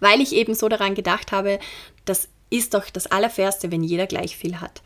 [0.00, 1.58] weil ich eben so daran gedacht habe,
[2.04, 4.82] das ist doch das Allerfairste, wenn jeder gleich viel hat.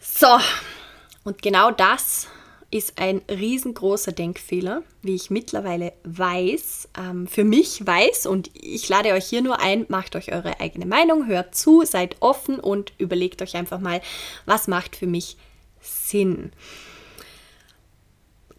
[0.00, 0.38] So,
[1.24, 2.28] und genau das
[2.70, 9.12] ist ein riesengroßer Denkfehler, wie ich mittlerweile weiß, ähm, für mich weiß und ich lade
[9.12, 13.42] euch hier nur ein, macht euch eure eigene Meinung, hört zu, seid offen und überlegt
[13.42, 14.00] euch einfach mal,
[14.44, 15.36] was macht für mich
[15.80, 16.52] Sinn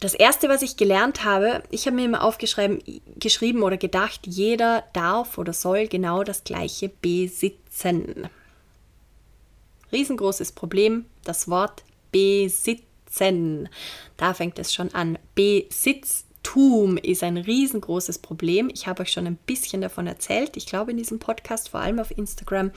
[0.06, 2.80] das erste, was ich gelernt habe, ich habe mir immer aufgeschrieben
[3.18, 8.30] geschrieben oder gedacht, jeder darf oder soll genau das Gleiche besitzen.
[9.92, 13.68] Riesengroßes Problem, das Wort besitzen.
[14.16, 15.18] Da fängt es schon an.
[15.34, 18.70] Besitztum ist ein riesengroßes Problem.
[18.72, 20.56] Ich habe euch schon ein bisschen davon erzählt.
[20.56, 22.70] Ich glaube in diesem Podcast, vor allem auf Instagram.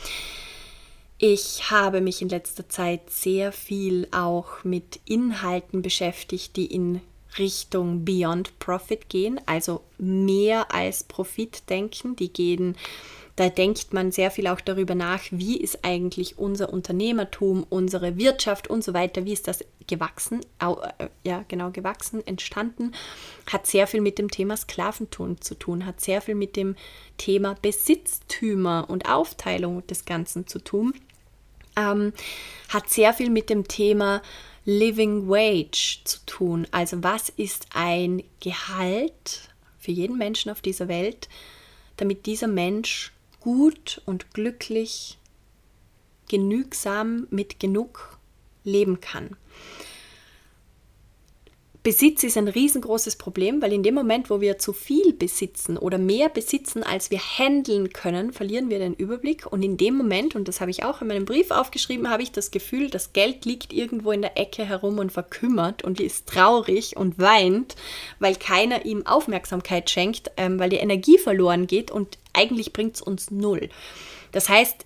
[1.18, 7.02] Ich habe mich in letzter Zeit sehr viel auch mit Inhalten beschäftigt, die in
[7.36, 12.16] Richtung Beyond Profit gehen, also mehr als Profit denken.
[12.16, 12.76] Die gehen,
[13.36, 18.68] da denkt man sehr viel auch darüber nach, wie ist eigentlich unser Unternehmertum, unsere Wirtschaft
[18.68, 22.92] und so weiter, wie ist das gewachsen, äh, ja genau gewachsen, entstanden,
[23.50, 26.76] hat sehr viel mit dem Thema Sklaventum zu tun, hat sehr viel mit dem
[27.16, 30.94] Thema Besitztümer und Aufteilung des Ganzen zu tun
[31.78, 32.12] ähm,
[32.68, 34.20] hat sehr viel mit dem Thema
[34.68, 36.66] Living Wage zu tun.
[36.72, 41.30] Also was ist ein Gehalt für jeden Menschen auf dieser Welt,
[41.96, 45.16] damit dieser Mensch gut und glücklich,
[46.28, 48.18] genügsam mit genug
[48.62, 49.38] leben kann.
[51.88, 55.96] Besitz ist ein riesengroßes Problem, weil in dem Moment, wo wir zu viel besitzen oder
[55.96, 59.50] mehr besitzen, als wir handeln können, verlieren wir den Überblick.
[59.50, 62.30] Und in dem Moment, und das habe ich auch in meinem Brief aufgeschrieben, habe ich
[62.30, 66.94] das Gefühl, das Geld liegt irgendwo in der Ecke herum und verkümmert und ist traurig
[66.94, 67.74] und weint,
[68.18, 73.00] weil keiner ihm Aufmerksamkeit schenkt, ähm, weil die Energie verloren geht und eigentlich bringt es
[73.00, 73.70] uns null.
[74.32, 74.84] Das heißt,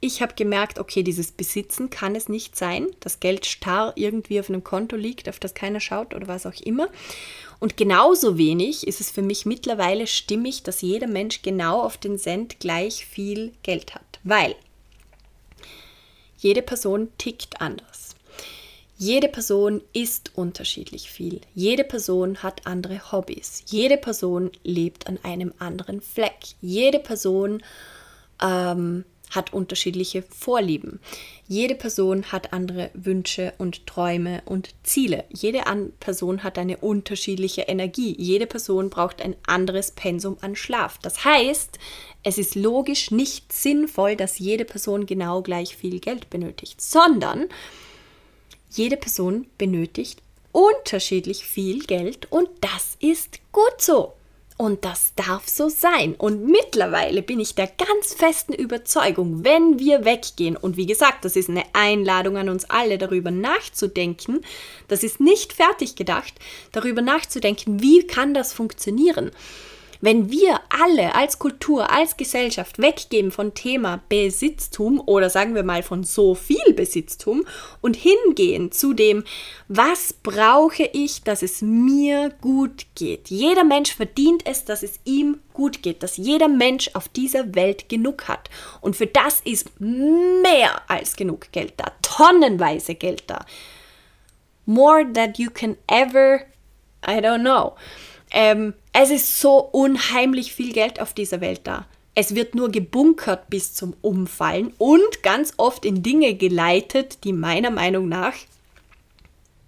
[0.00, 4.48] ich habe gemerkt, okay, dieses Besitzen kann es nicht sein, dass Geld starr irgendwie auf
[4.48, 6.88] einem Konto liegt, auf das keiner schaut oder was auch immer.
[7.58, 12.18] Und genauso wenig ist es für mich mittlerweile stimmig, dass jeder Mensch genau auf den
[12.18, 14.56] Cent gleich viel Geld hat, weil
[16.38, 18.16] jede Person tickt anders.
[18.96, 21.40] Jede Person isst unterschiedlich viel.
[21.54, 23.64] Jede Person hat andere Hobbys.
[23.66, 26.38] Jede Person lebt an einem anderen Fleck.
[26.60, 27.62] Jede Person
[28.42, 31.00] ähm, hat unterschiedliche Vorlieben.
[31.48, 35.24] Jede Person hat andere Wünsche und Träume und Ziele.
[35.30, 35.62] Jede
[35.98, 38.14] Person hat eine unterschiedliche Energie.
[38.18, 40.98] Jede Person braucht ein anderes Pensum an Schlaf.
[40.98, 41.78] Das heißt,
[42.22, 47.46] es ist logisch nicht sinnvoll, dass jede Person genau gleich viel Geld benötigt, sondern
[48.70, 54.14] jede Person benötigt unterschiedlich viel Geld und das ist gut so.
[54.60, 56.14] Und das darf so sein.
[56.16, 61.34] Und mittlerweile bin ich der ganz festen Überzeugung, wenn wir weggehen, und wie gesagt, das
[61.34, 64.42] ist eine Einladung an uns alle, darüber nachzudenken,
[64.86, 66.34] das ist nicht fertig gedacht,
[66.72, 69.30] darüber nachzudenken, wie kann das funktionieren.
[70.02, 75.82] Wenn wir alle als Kultur, als Gesellschaft weggehen von Thema Besitztum oder sagen wir mal
[75.82, 77.44] von so viel Besitztum
[77.82, 79.24] und hingehen zu dem,
[79.68, 83.28] was brauche ich, dass es mir gut geht.
[83.28, 87.90] Jeder Mensch verdient es, dass es ihm gut geht, dass jeder Mensch auf dieser Welt
[87.90, 88.48] genug hat.
[88.80, 93.44] Und für das ist mehr als genug Geld da, tonnenweise Geld da.
[94.64, 96.40] More than you can ever,
[97.06, 97.74] I don't know.
[98.30, 101.86] Ähm, es ist so unheimlich viel Geld auf dieser Welt da.
[102.14, 107.70] Es wird nur gebunkert bis zum Umfallen und ganz oft in Dinge geleitet, die meiner
[107.70, 108.34] Meinung nach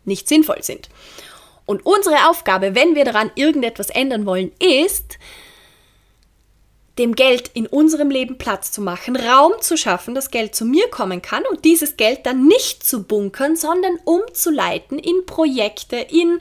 [0.05, 0.89] nicht sinnvoll sind.
[1.67, 5.19] Und unsere Aufgabe, wenn wir daran irgendetwas ändern wollen, ist,
[6.99, 10.89] dem Geld in unserem Leben Platz zu machen, Raum zu schaffen, dass Geld zu mir
[10.91, 16.39] kommen kann und dieses Geld dann nicht zu bunkern, sondern umzuleiten in Projekte, in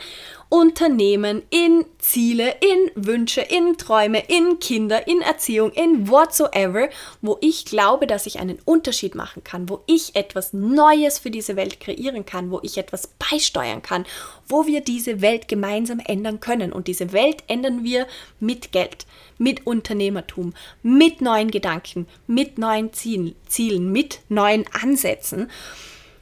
[0.52, 6.90] Unternehmen, in Ziele, in Wünsche, in Träume, in Kinder, in Erziehung, in whatsoever,
[7.22, 11.56] wo ich glaube, dass ich einen Unterschied machen kann, wo ich etwas Neues für diese
[11.56, 14.06] Welt kreieren kann, wo ich etwas beisteuern kann,
[14.46, 16.74] wo wir diese Welt gemeinsam ändern können.
[16.74, 18.06] Und diese Welt ändern wir
[18.42, 19.06] mit Geld,
[19.38, 25.50] mit Unternehmertum, mit neuen Gedanken, mit neuen Zielen, mit neuen Ansätzen.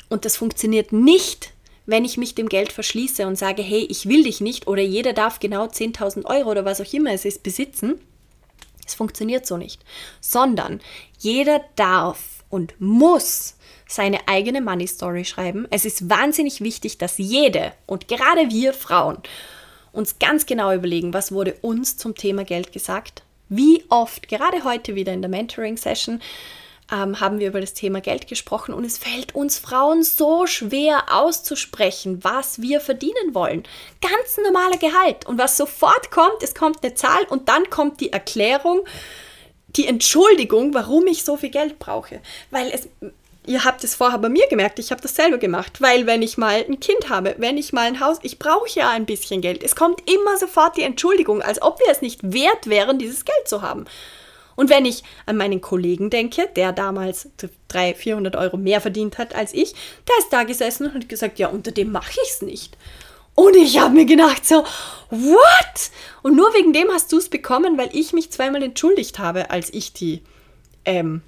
[0.08, 1.52] Und das funktioniert nicht
[1.89, 5.13] wenn ich mich dem Geld verschließe und sage, hey, ich will dich nicht oder jeder
[5.13, 7.99] darf genau 10.000 Euro oder was auch immer es ist besitzen,
[8.86, 9.82] es funktioniert so nicht,
[10.21, 10.82] sondern
[11.19, 13.56] jeder darf und muss
[13.88, 15.67] seine eigene Money Story schreiben.
[15.71, 19.17] Es ist wahnsinnig wichtig, dass jede und gerade wir Frauen
[19.91, 23.23] uns ganz genau überlegen, was wurde uns zum Thema Geld gesagt.
[23.49, 26.21] Wie oft, gerade heute wieder in der Mentoring-Session,
[26.91, 31.06] ähm, haben wir über das Thema Geld gesprochen und es fällt uns Frauen so schwer
[31.12, 33.63] auszusprechen, was wir verdienen wollen.
[34.02, 35.25] Ganz normaler Gehalt.
[35.25, 38.82] Und was sofort kommt, es kommt eine Zahl und dann kommt die Erklärung,
[39.75, 42.21] die Entschuldigung, warum ich so viel Geld brauche.
[42.49, 42.88] Weil es,
[43.45, 46.38] ihr habt es vorher bei mir gemerkt, ich habe das selber gemacht, weil wenn ich
[46.38, 49.63] mal ein Kind habe, wenn ich mal ein Haus, ich brauche ja ein bisschen Geld.
[49.63, 53.47] Es kommt immer sofort die Entschuldigung, als ob wir es nicht wert wären, dieses Geld
[53.47, 53.86] zu haben.
[54.60, 57.30] Und wenn ich an meinen Kollegen denke, der damals
[57.69, 59.72] 300, 400 Euro mehr verdient hat als ich,
[60.06, 62.78] der ist da gesessen und hat gesagt, ja, unter dem mache ich es nicht.
[63.36, 64.65] Und ich habe mir gedacht so,
[65.12, 65.91] what?
[66.24, 69.74] Und nur wegen dem hast du es bekommen, weil ich mich zweimal entschuldigt habe, als
[69.74, 70.24] ich die
[70.84, 71.22] ähm,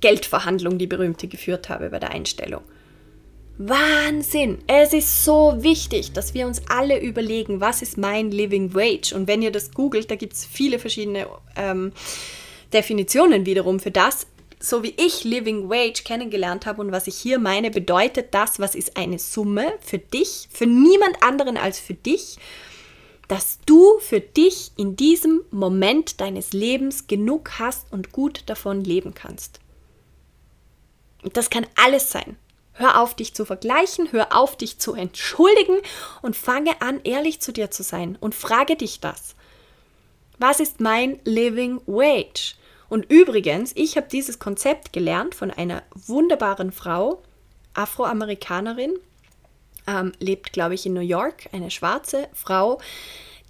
[0.00, 2.62] Geldverhandlung, die berühmte, geführt habe bei der Einstellung.
[3.58, 4.60] Wahnsinn!
[4.66, 9.14] Es ist so wichtig, dass wir uns alle überlegen, was ist mein Living Wage?
[9.14, 11.92] Und wenn ihr das googelt, da gibt es viele verschiedene ähm,
[12.76, 14.26] Definitionen wiederum für das,
[14.60, 18.74] so wie ich Living Wage kennengelernt habe und was ich hier meine, bedeutet das, was
[18.74, 22.36] ist eine Summe für dich, für niemand anderen als für dich,
[23.28, 29.14] dass du für dich in diesem Moment deines Lebens genug hast und gut davon leben
[29.14, 29.60] kannst.
[31.32, 32.36] Das kann alles sein.
[32.74, 35.78] Hör auf, dich zu vergleichen, hör auf, dich zu entschuldigen
[36.20, 39.34] und fange an, ehrlich zu dir zu sein und frage dich das.
[40.38, 42.54] Was ist mein Living Wage?
[42.88, 47.22] Und übrigens, ich habe dieses Konzept gelernt von einer wunderbaren Frau,
[47.74, 48.94] Afroamerikanerin,
[49.86, 52.78] ähm, lebt, glaube ich, in New York, eine schwarze Frau,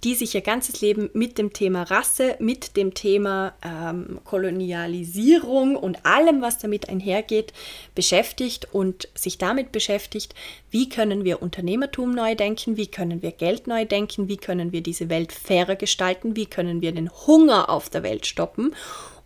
[0.03, 6.05] die sich ihr ganzes Leben mit dem Thema Rasse, mit dem Thema ähm, Kolonialisierung und
[6.05, 7.51] allem, was damit einhergeht,
[7.95, 10.35] beschäftigt und sich damit beschäftigt,
[10.69, 14.81] wie können wir Unternehmertum neu denken, wie können wir Geld neu denken, wie können wir
[14.81, 18.75] diese Welt fairer gestalten, wie können wir den Hunger auf der Welt stoppen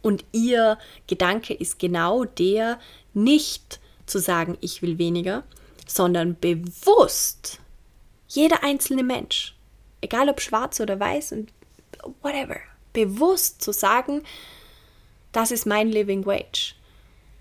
[0.01, 0.77] Und ihr
[1.07, 2.79] Gedanke ist genau der,
[3.13, 5.43] nicht zu sagen, ich will weniger,
[5.87, 7.59] sondern bewusst
[8.27, 9.55] jeder einzelne Mensch,
[10.01, 11.51] egal ob schwarz oder weiß und
[12.21, 12.57] whatever,
[12.93, 14.23] bewusst zu sagen,
[15.31, 16.73] das ist mein Living Wage.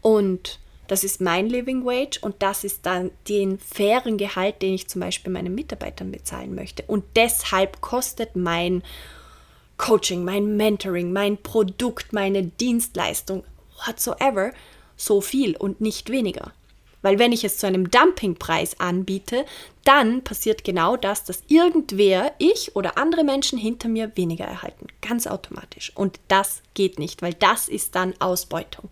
[0.02, 4.88] Und das ist mein Living Wage und das ist dann den fairen Gehalt, den ich
[4.88, 6.82] zum Beispiel meinen Mitarbeitern bezahlen möchte.
[6.86, 8.82] Und deshalb kostet mein
[9.80, 13.44] Coaching, mein Mentoring, mein Produkt, meine Dienstleistung,
[13.86, 14.52] whatsoever,
[14.94, 16.52] so viel und nicht weniger.
[17.00, 19.46] Weil wenn ich es zu einem Dumpingpreis anbiete,
[19.84, 24.88] dann passiert genau das, dass irgendwer, ich oder andere Menschen hinter mir weniger erhalten.
[25.00, 25.92] Ganz automatisch.
[25.94, 28.90] Und das geht nicht, weil das ist dann Ausbeutung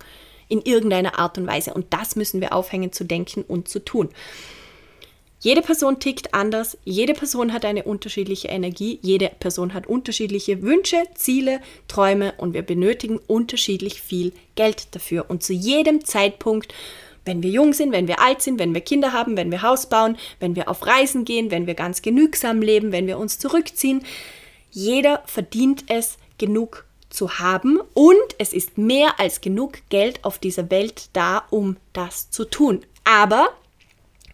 [0.48, 1.74] in irgendeiner Art und Weise.
[1.74, 4.08] Und das müssen wir aufhängen zu denken und zu tun.
[5.40, 10.96] Jede Person tickt anders, jede Person hat eine unterschiedliche Energie, jede Person hat unterschiedliche Wünsche,
[11.14, 15.26] Ziele, Träume und wir benötigen unterschiedlich viel Geld dafür.
[15.28, 16.74] Und zu jedem Zeitpunkt,
[17.24, 19.88] wenn wir jung sind, wenn wir alt sind, wenn wir Kinder haben, wenn wir Haus
[19.88, 24.02] bauen, wenn wir auf Reisen gehen, wenn wir ganz genügsam leben, wenn wir uns zurückziehen,
[24.72, 30.70] jeder verdient es, genug zu haben und es ist mehr als genug Geld auf dieser
[30.70, 32.84] Welt da, um das zu tun.
[33.04, 33.48] Aber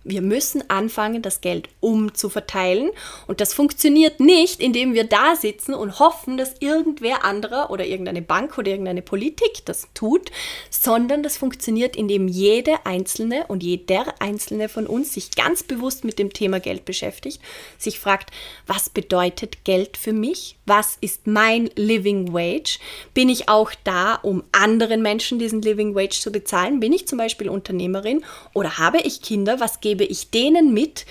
[0.05, 2.91] wir müssen anfangen, das Geld umzuverteilen.
[3.27, 8.23] Und das funktioniert nicht, indem wir da sitzen und hoffen, dass irgendwer anderer oder irgendeine
[8.23, 10.31] Bank oder irgendeine Politik das tut,
[10.71, 16.19] sondern das funktioniert, indem jede einzelne und jeder einzelne von uns sich ganz bewusst mit
[16.19, 17.41] dem Thema Geld beschäftigt,
[17.79, 18.31] sich fragt,
[18.67, 20.57] was bedeutet Geld für mich?
[20.67, 22.79] Was ist mein Living Wage?
[23.13, 26.81] Bin ich auch da, um anderen Menschen diesen Living Wage zu bezahlen?
[26.81, 29.61] Bin ich zum Beispiel Unternehmerin oder habe ich Kinder?
[29.61, 31.05] Was gebe ich denen mit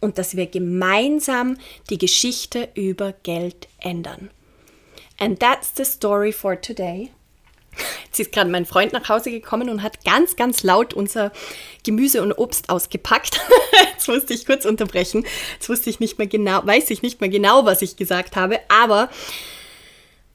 [0.00, 1.58] und dass wir gemeinsam
[1.90, 4.30] die Geschichte über Geld ändern.
[5.18, 7.10] And that's the story for today.
[8.06, 11.32] Jetzt ist gerade mein Freund nach Hause gekommen und hat ganz, ganz laut unser
[11.84, 13.40] Gemüse und Obst ausgepackt.
[13.92, 15.24] Jetzt musste ich kurz unterbrechen.
[15.54, 18.58] Jetzt wusste ich nicht mehr genau, weiß ich nicht mehr genau, was ich gesagt habe,
[18.68, 19.08] aber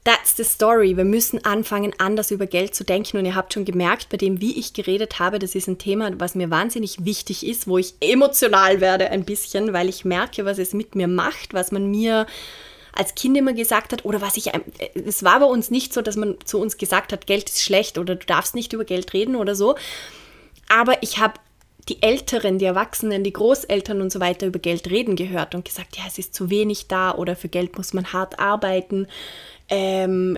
[0.06, 0.98] That's the story.
[0.98, 3.18] Wir müssen anfangen, anders über Geld zu denken.
[3.18, 6.12] Und ihr habt schon gemerkt, bei dem, wie ich geredet habe, das ist ein Thema,
[6.20, 10.60] was mir wahnsinnig wichtig ist, wo ich emotional werde ein bisschen, weil ich merke, was
[10.60, 12.28] es mit mir macht, was man mir
[12.96, 14.52] als Kind immer gesagt hat oder was ich,
[14.94, 17.98] es war bei uns nicht so, dass man zu uns gesagt hat, Geld ist schlecht
[17.98, 19.76] oder du darfst nicht über Geld reden oder so.
[20.70, 21.34] Aber ich habe
[21.88, 25.98] die Älteren, die Erwachsenen, die Großeltern und so weiter über Geld reden gehört und gesagt,
[25.98, 29.08] ja, es ist zu wenig da oder für Geld muss man hart arbeiten
[29.70, 30.38] ähm,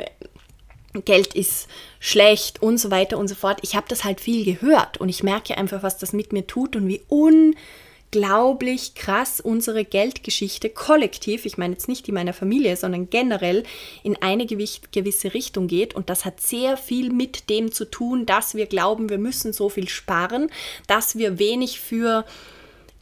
[1.05, 1.68] Geld ist
[1.99, 3.60] schlecht und so weiter und so fort.
[3.62, 6.76] Ich habe das halt viel gehört und ich merke einfach, was das mit mir tut
[6.76, 7.01] und wie
[8.14, 13.64] unglaublich krass unsere Geldgeschichte kollektiv, ich meine jetzt nicht die meiner Familie, sondern generell
[14.03, 15.93] in eine gewisse Richtung geht.
[15.93, 19.70] Und das hat sehr viel mit dem zu tun, dass wir glauben, wir müssen so
[19.70, 20.49] viel sparen,
[20.88, 22.26] dass wir wenig für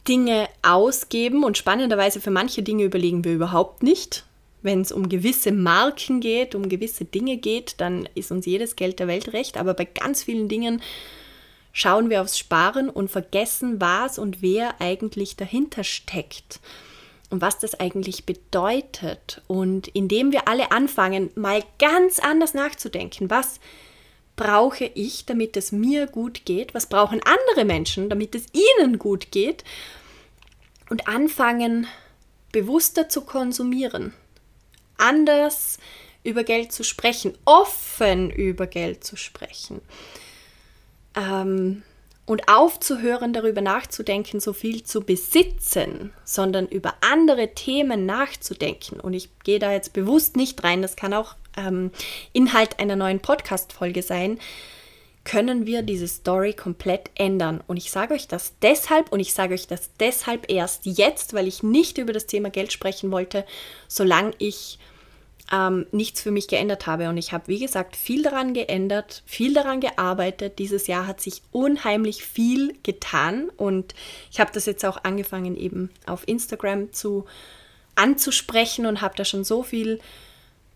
[0.08, 4.24] Dinge ausgeben und spannenderweise für manche Dinge überlegen wir überhaupt nicht
[4.62, 8.98] wenn es um gewisse Marken geht, um gewisse Dinge geht, dann ist uns jedes Geld
[8.98, 9.58] der Welt recht.
[9.58, 10.82] Aber bei ganz vielen Dingen
[11.76, 16.60] schauen wir aufs Sparen und vergessen, was und wer eigentlich dahinter steckt
[17.28, 19.42] und was das eigentlich bedeutet.
[19.46, 23.60] Und indem wir alle anfangen, mal ganz anders nachzudenken, was
[24.36, 29.30] brauche ich, damit es mir gut geht, was brauchen andere Menschen, damit es ihnen gut
[29.30, 29.62] geht,
[30.88, 31.88] und anfangen,
[32.52, 34.14] bewusster zu konsumieren
[34.98, 35.78] anders
[36.24, 39.80] über Geld zu sprechen, offen über Geld zu sprechen.
[41.16, 41.82] Ähm,
[42.26, 48.98] und aufzuhören, darüber nachzudenken, so viel zu besitzen, sondern über andere Themen nachzudenken.
[48.98, 51.92] Und ich gehe da jetzt bewusst nicht rein, das kann auch ähm,
[52.32, 54.40] Inhalt einer neuen Podcast-Folge sein,
[55.22, 57.62] können wir diese Story komplett ändern.
[57.66, 61.48] Und ich sage euch das deshalb und ich sage euch das deshalb erst jetzt, weil
[61.48, 63.44] ich nicht über das Thema Geld sprechen wollte,
[63.88, 64.78] solange ich
[65.52, 67.08] ähm, nichts für mich geändert habe.
[67.08, 70.58] Und ich habe, wie gesagt, viel daran geändert, viel daran gearbeitet.
[70.58, 73.94] Dieses Jahr hat sich unheimlich viel getan und
[74.30, 77.24] ich habe das jetzt auch angefangen, eben auf Instagram zu
[77.94, 80.00] anzusprechen und habe da schon so viel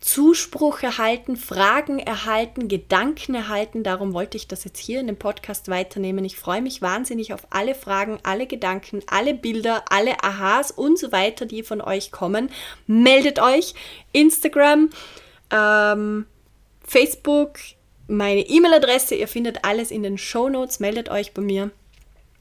[0.00, 3.82] Zuspruch erhalten, Fragen erhalten, Gedanken erhalten.
[3.82, 6.24] Darum wollte ich das jetzt hier in dem Podcast weiternehmen.
[6.24, 11.12] Ich freue mich wahnsinnig auf alle Fragen, alle Gedanken, alle Bilder, alle Aha's und so
[11.12, 12.50] weiter, die von euch kommen.
[12.86, 13.74] Meldet euch.
[14.12, 14.88] Instagram,
[15.50, 16.26] ähm,
[16.82, 17.58] Facebook,
[18.08, 19.16] meine E-Mail-Adresse.
[19.16, 20.80] Ihr findet alles in den Show Notes.
[20.80, 21.70] Meldet euch bei mir.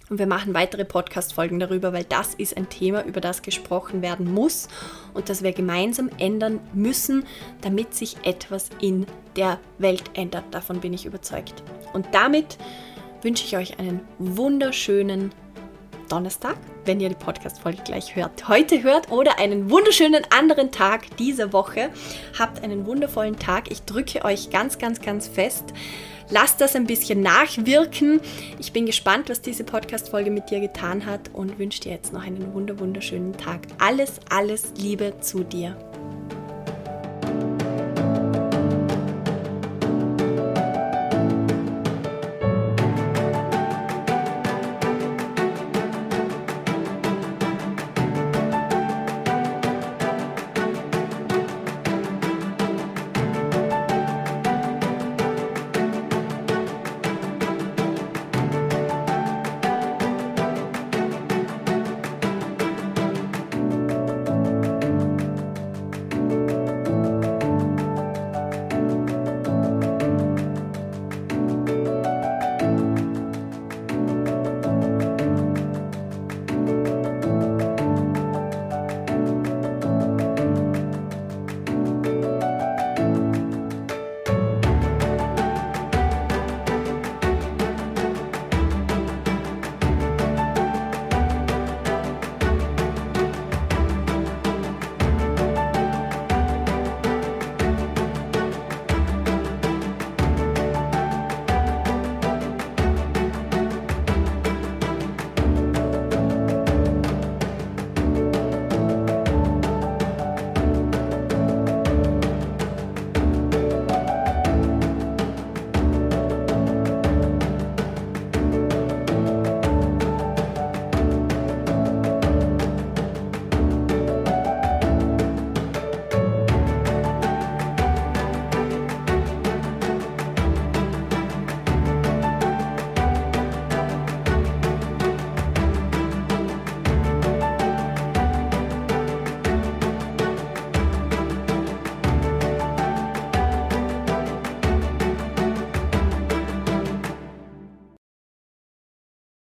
[0.10, 4.34] Und wir machen weitere Podcast-Folgen darüber, weil das ist ein Thema, über das gesprochen werden
[4.34, 4.68] muss
[5.14, 7.26] und das wir gemeinsam ändern müssen,
[7.62, 9.06] damit sich etwas in
[9.36, 10.46] der Welt ändert.
[10.52, 11.64] Davon bin ich überzeugt.
[11.94, 12.58] Und damit
[13.22, 15.32] wünsche ich euch einen wunderschönen
[16.10, 21.54] Donnerstag, wenn ihr die Podcast-Folge gleich hört, heute hört oder einen wunderschönen anderen Tag dieser
[21.54, 21.92] Woche.
[22.38, 23.70] Habt einen wundervollen Tag.
[23.72, 25.66] Ich drücke euch ganz, ganz, ganz fest.
[26.32, 28.22] Lasst das ein bisschen nachwirken.
[28.60, 32.24] Ich bin gespannt, was diese Podcast-Folge mit dir getan hat und wünsche dir jetzt noch
[32.24, 33.62] einen wunder, wunderschönen Tag.
[33.80, 35.76] Alles, alles Liebe zu dir.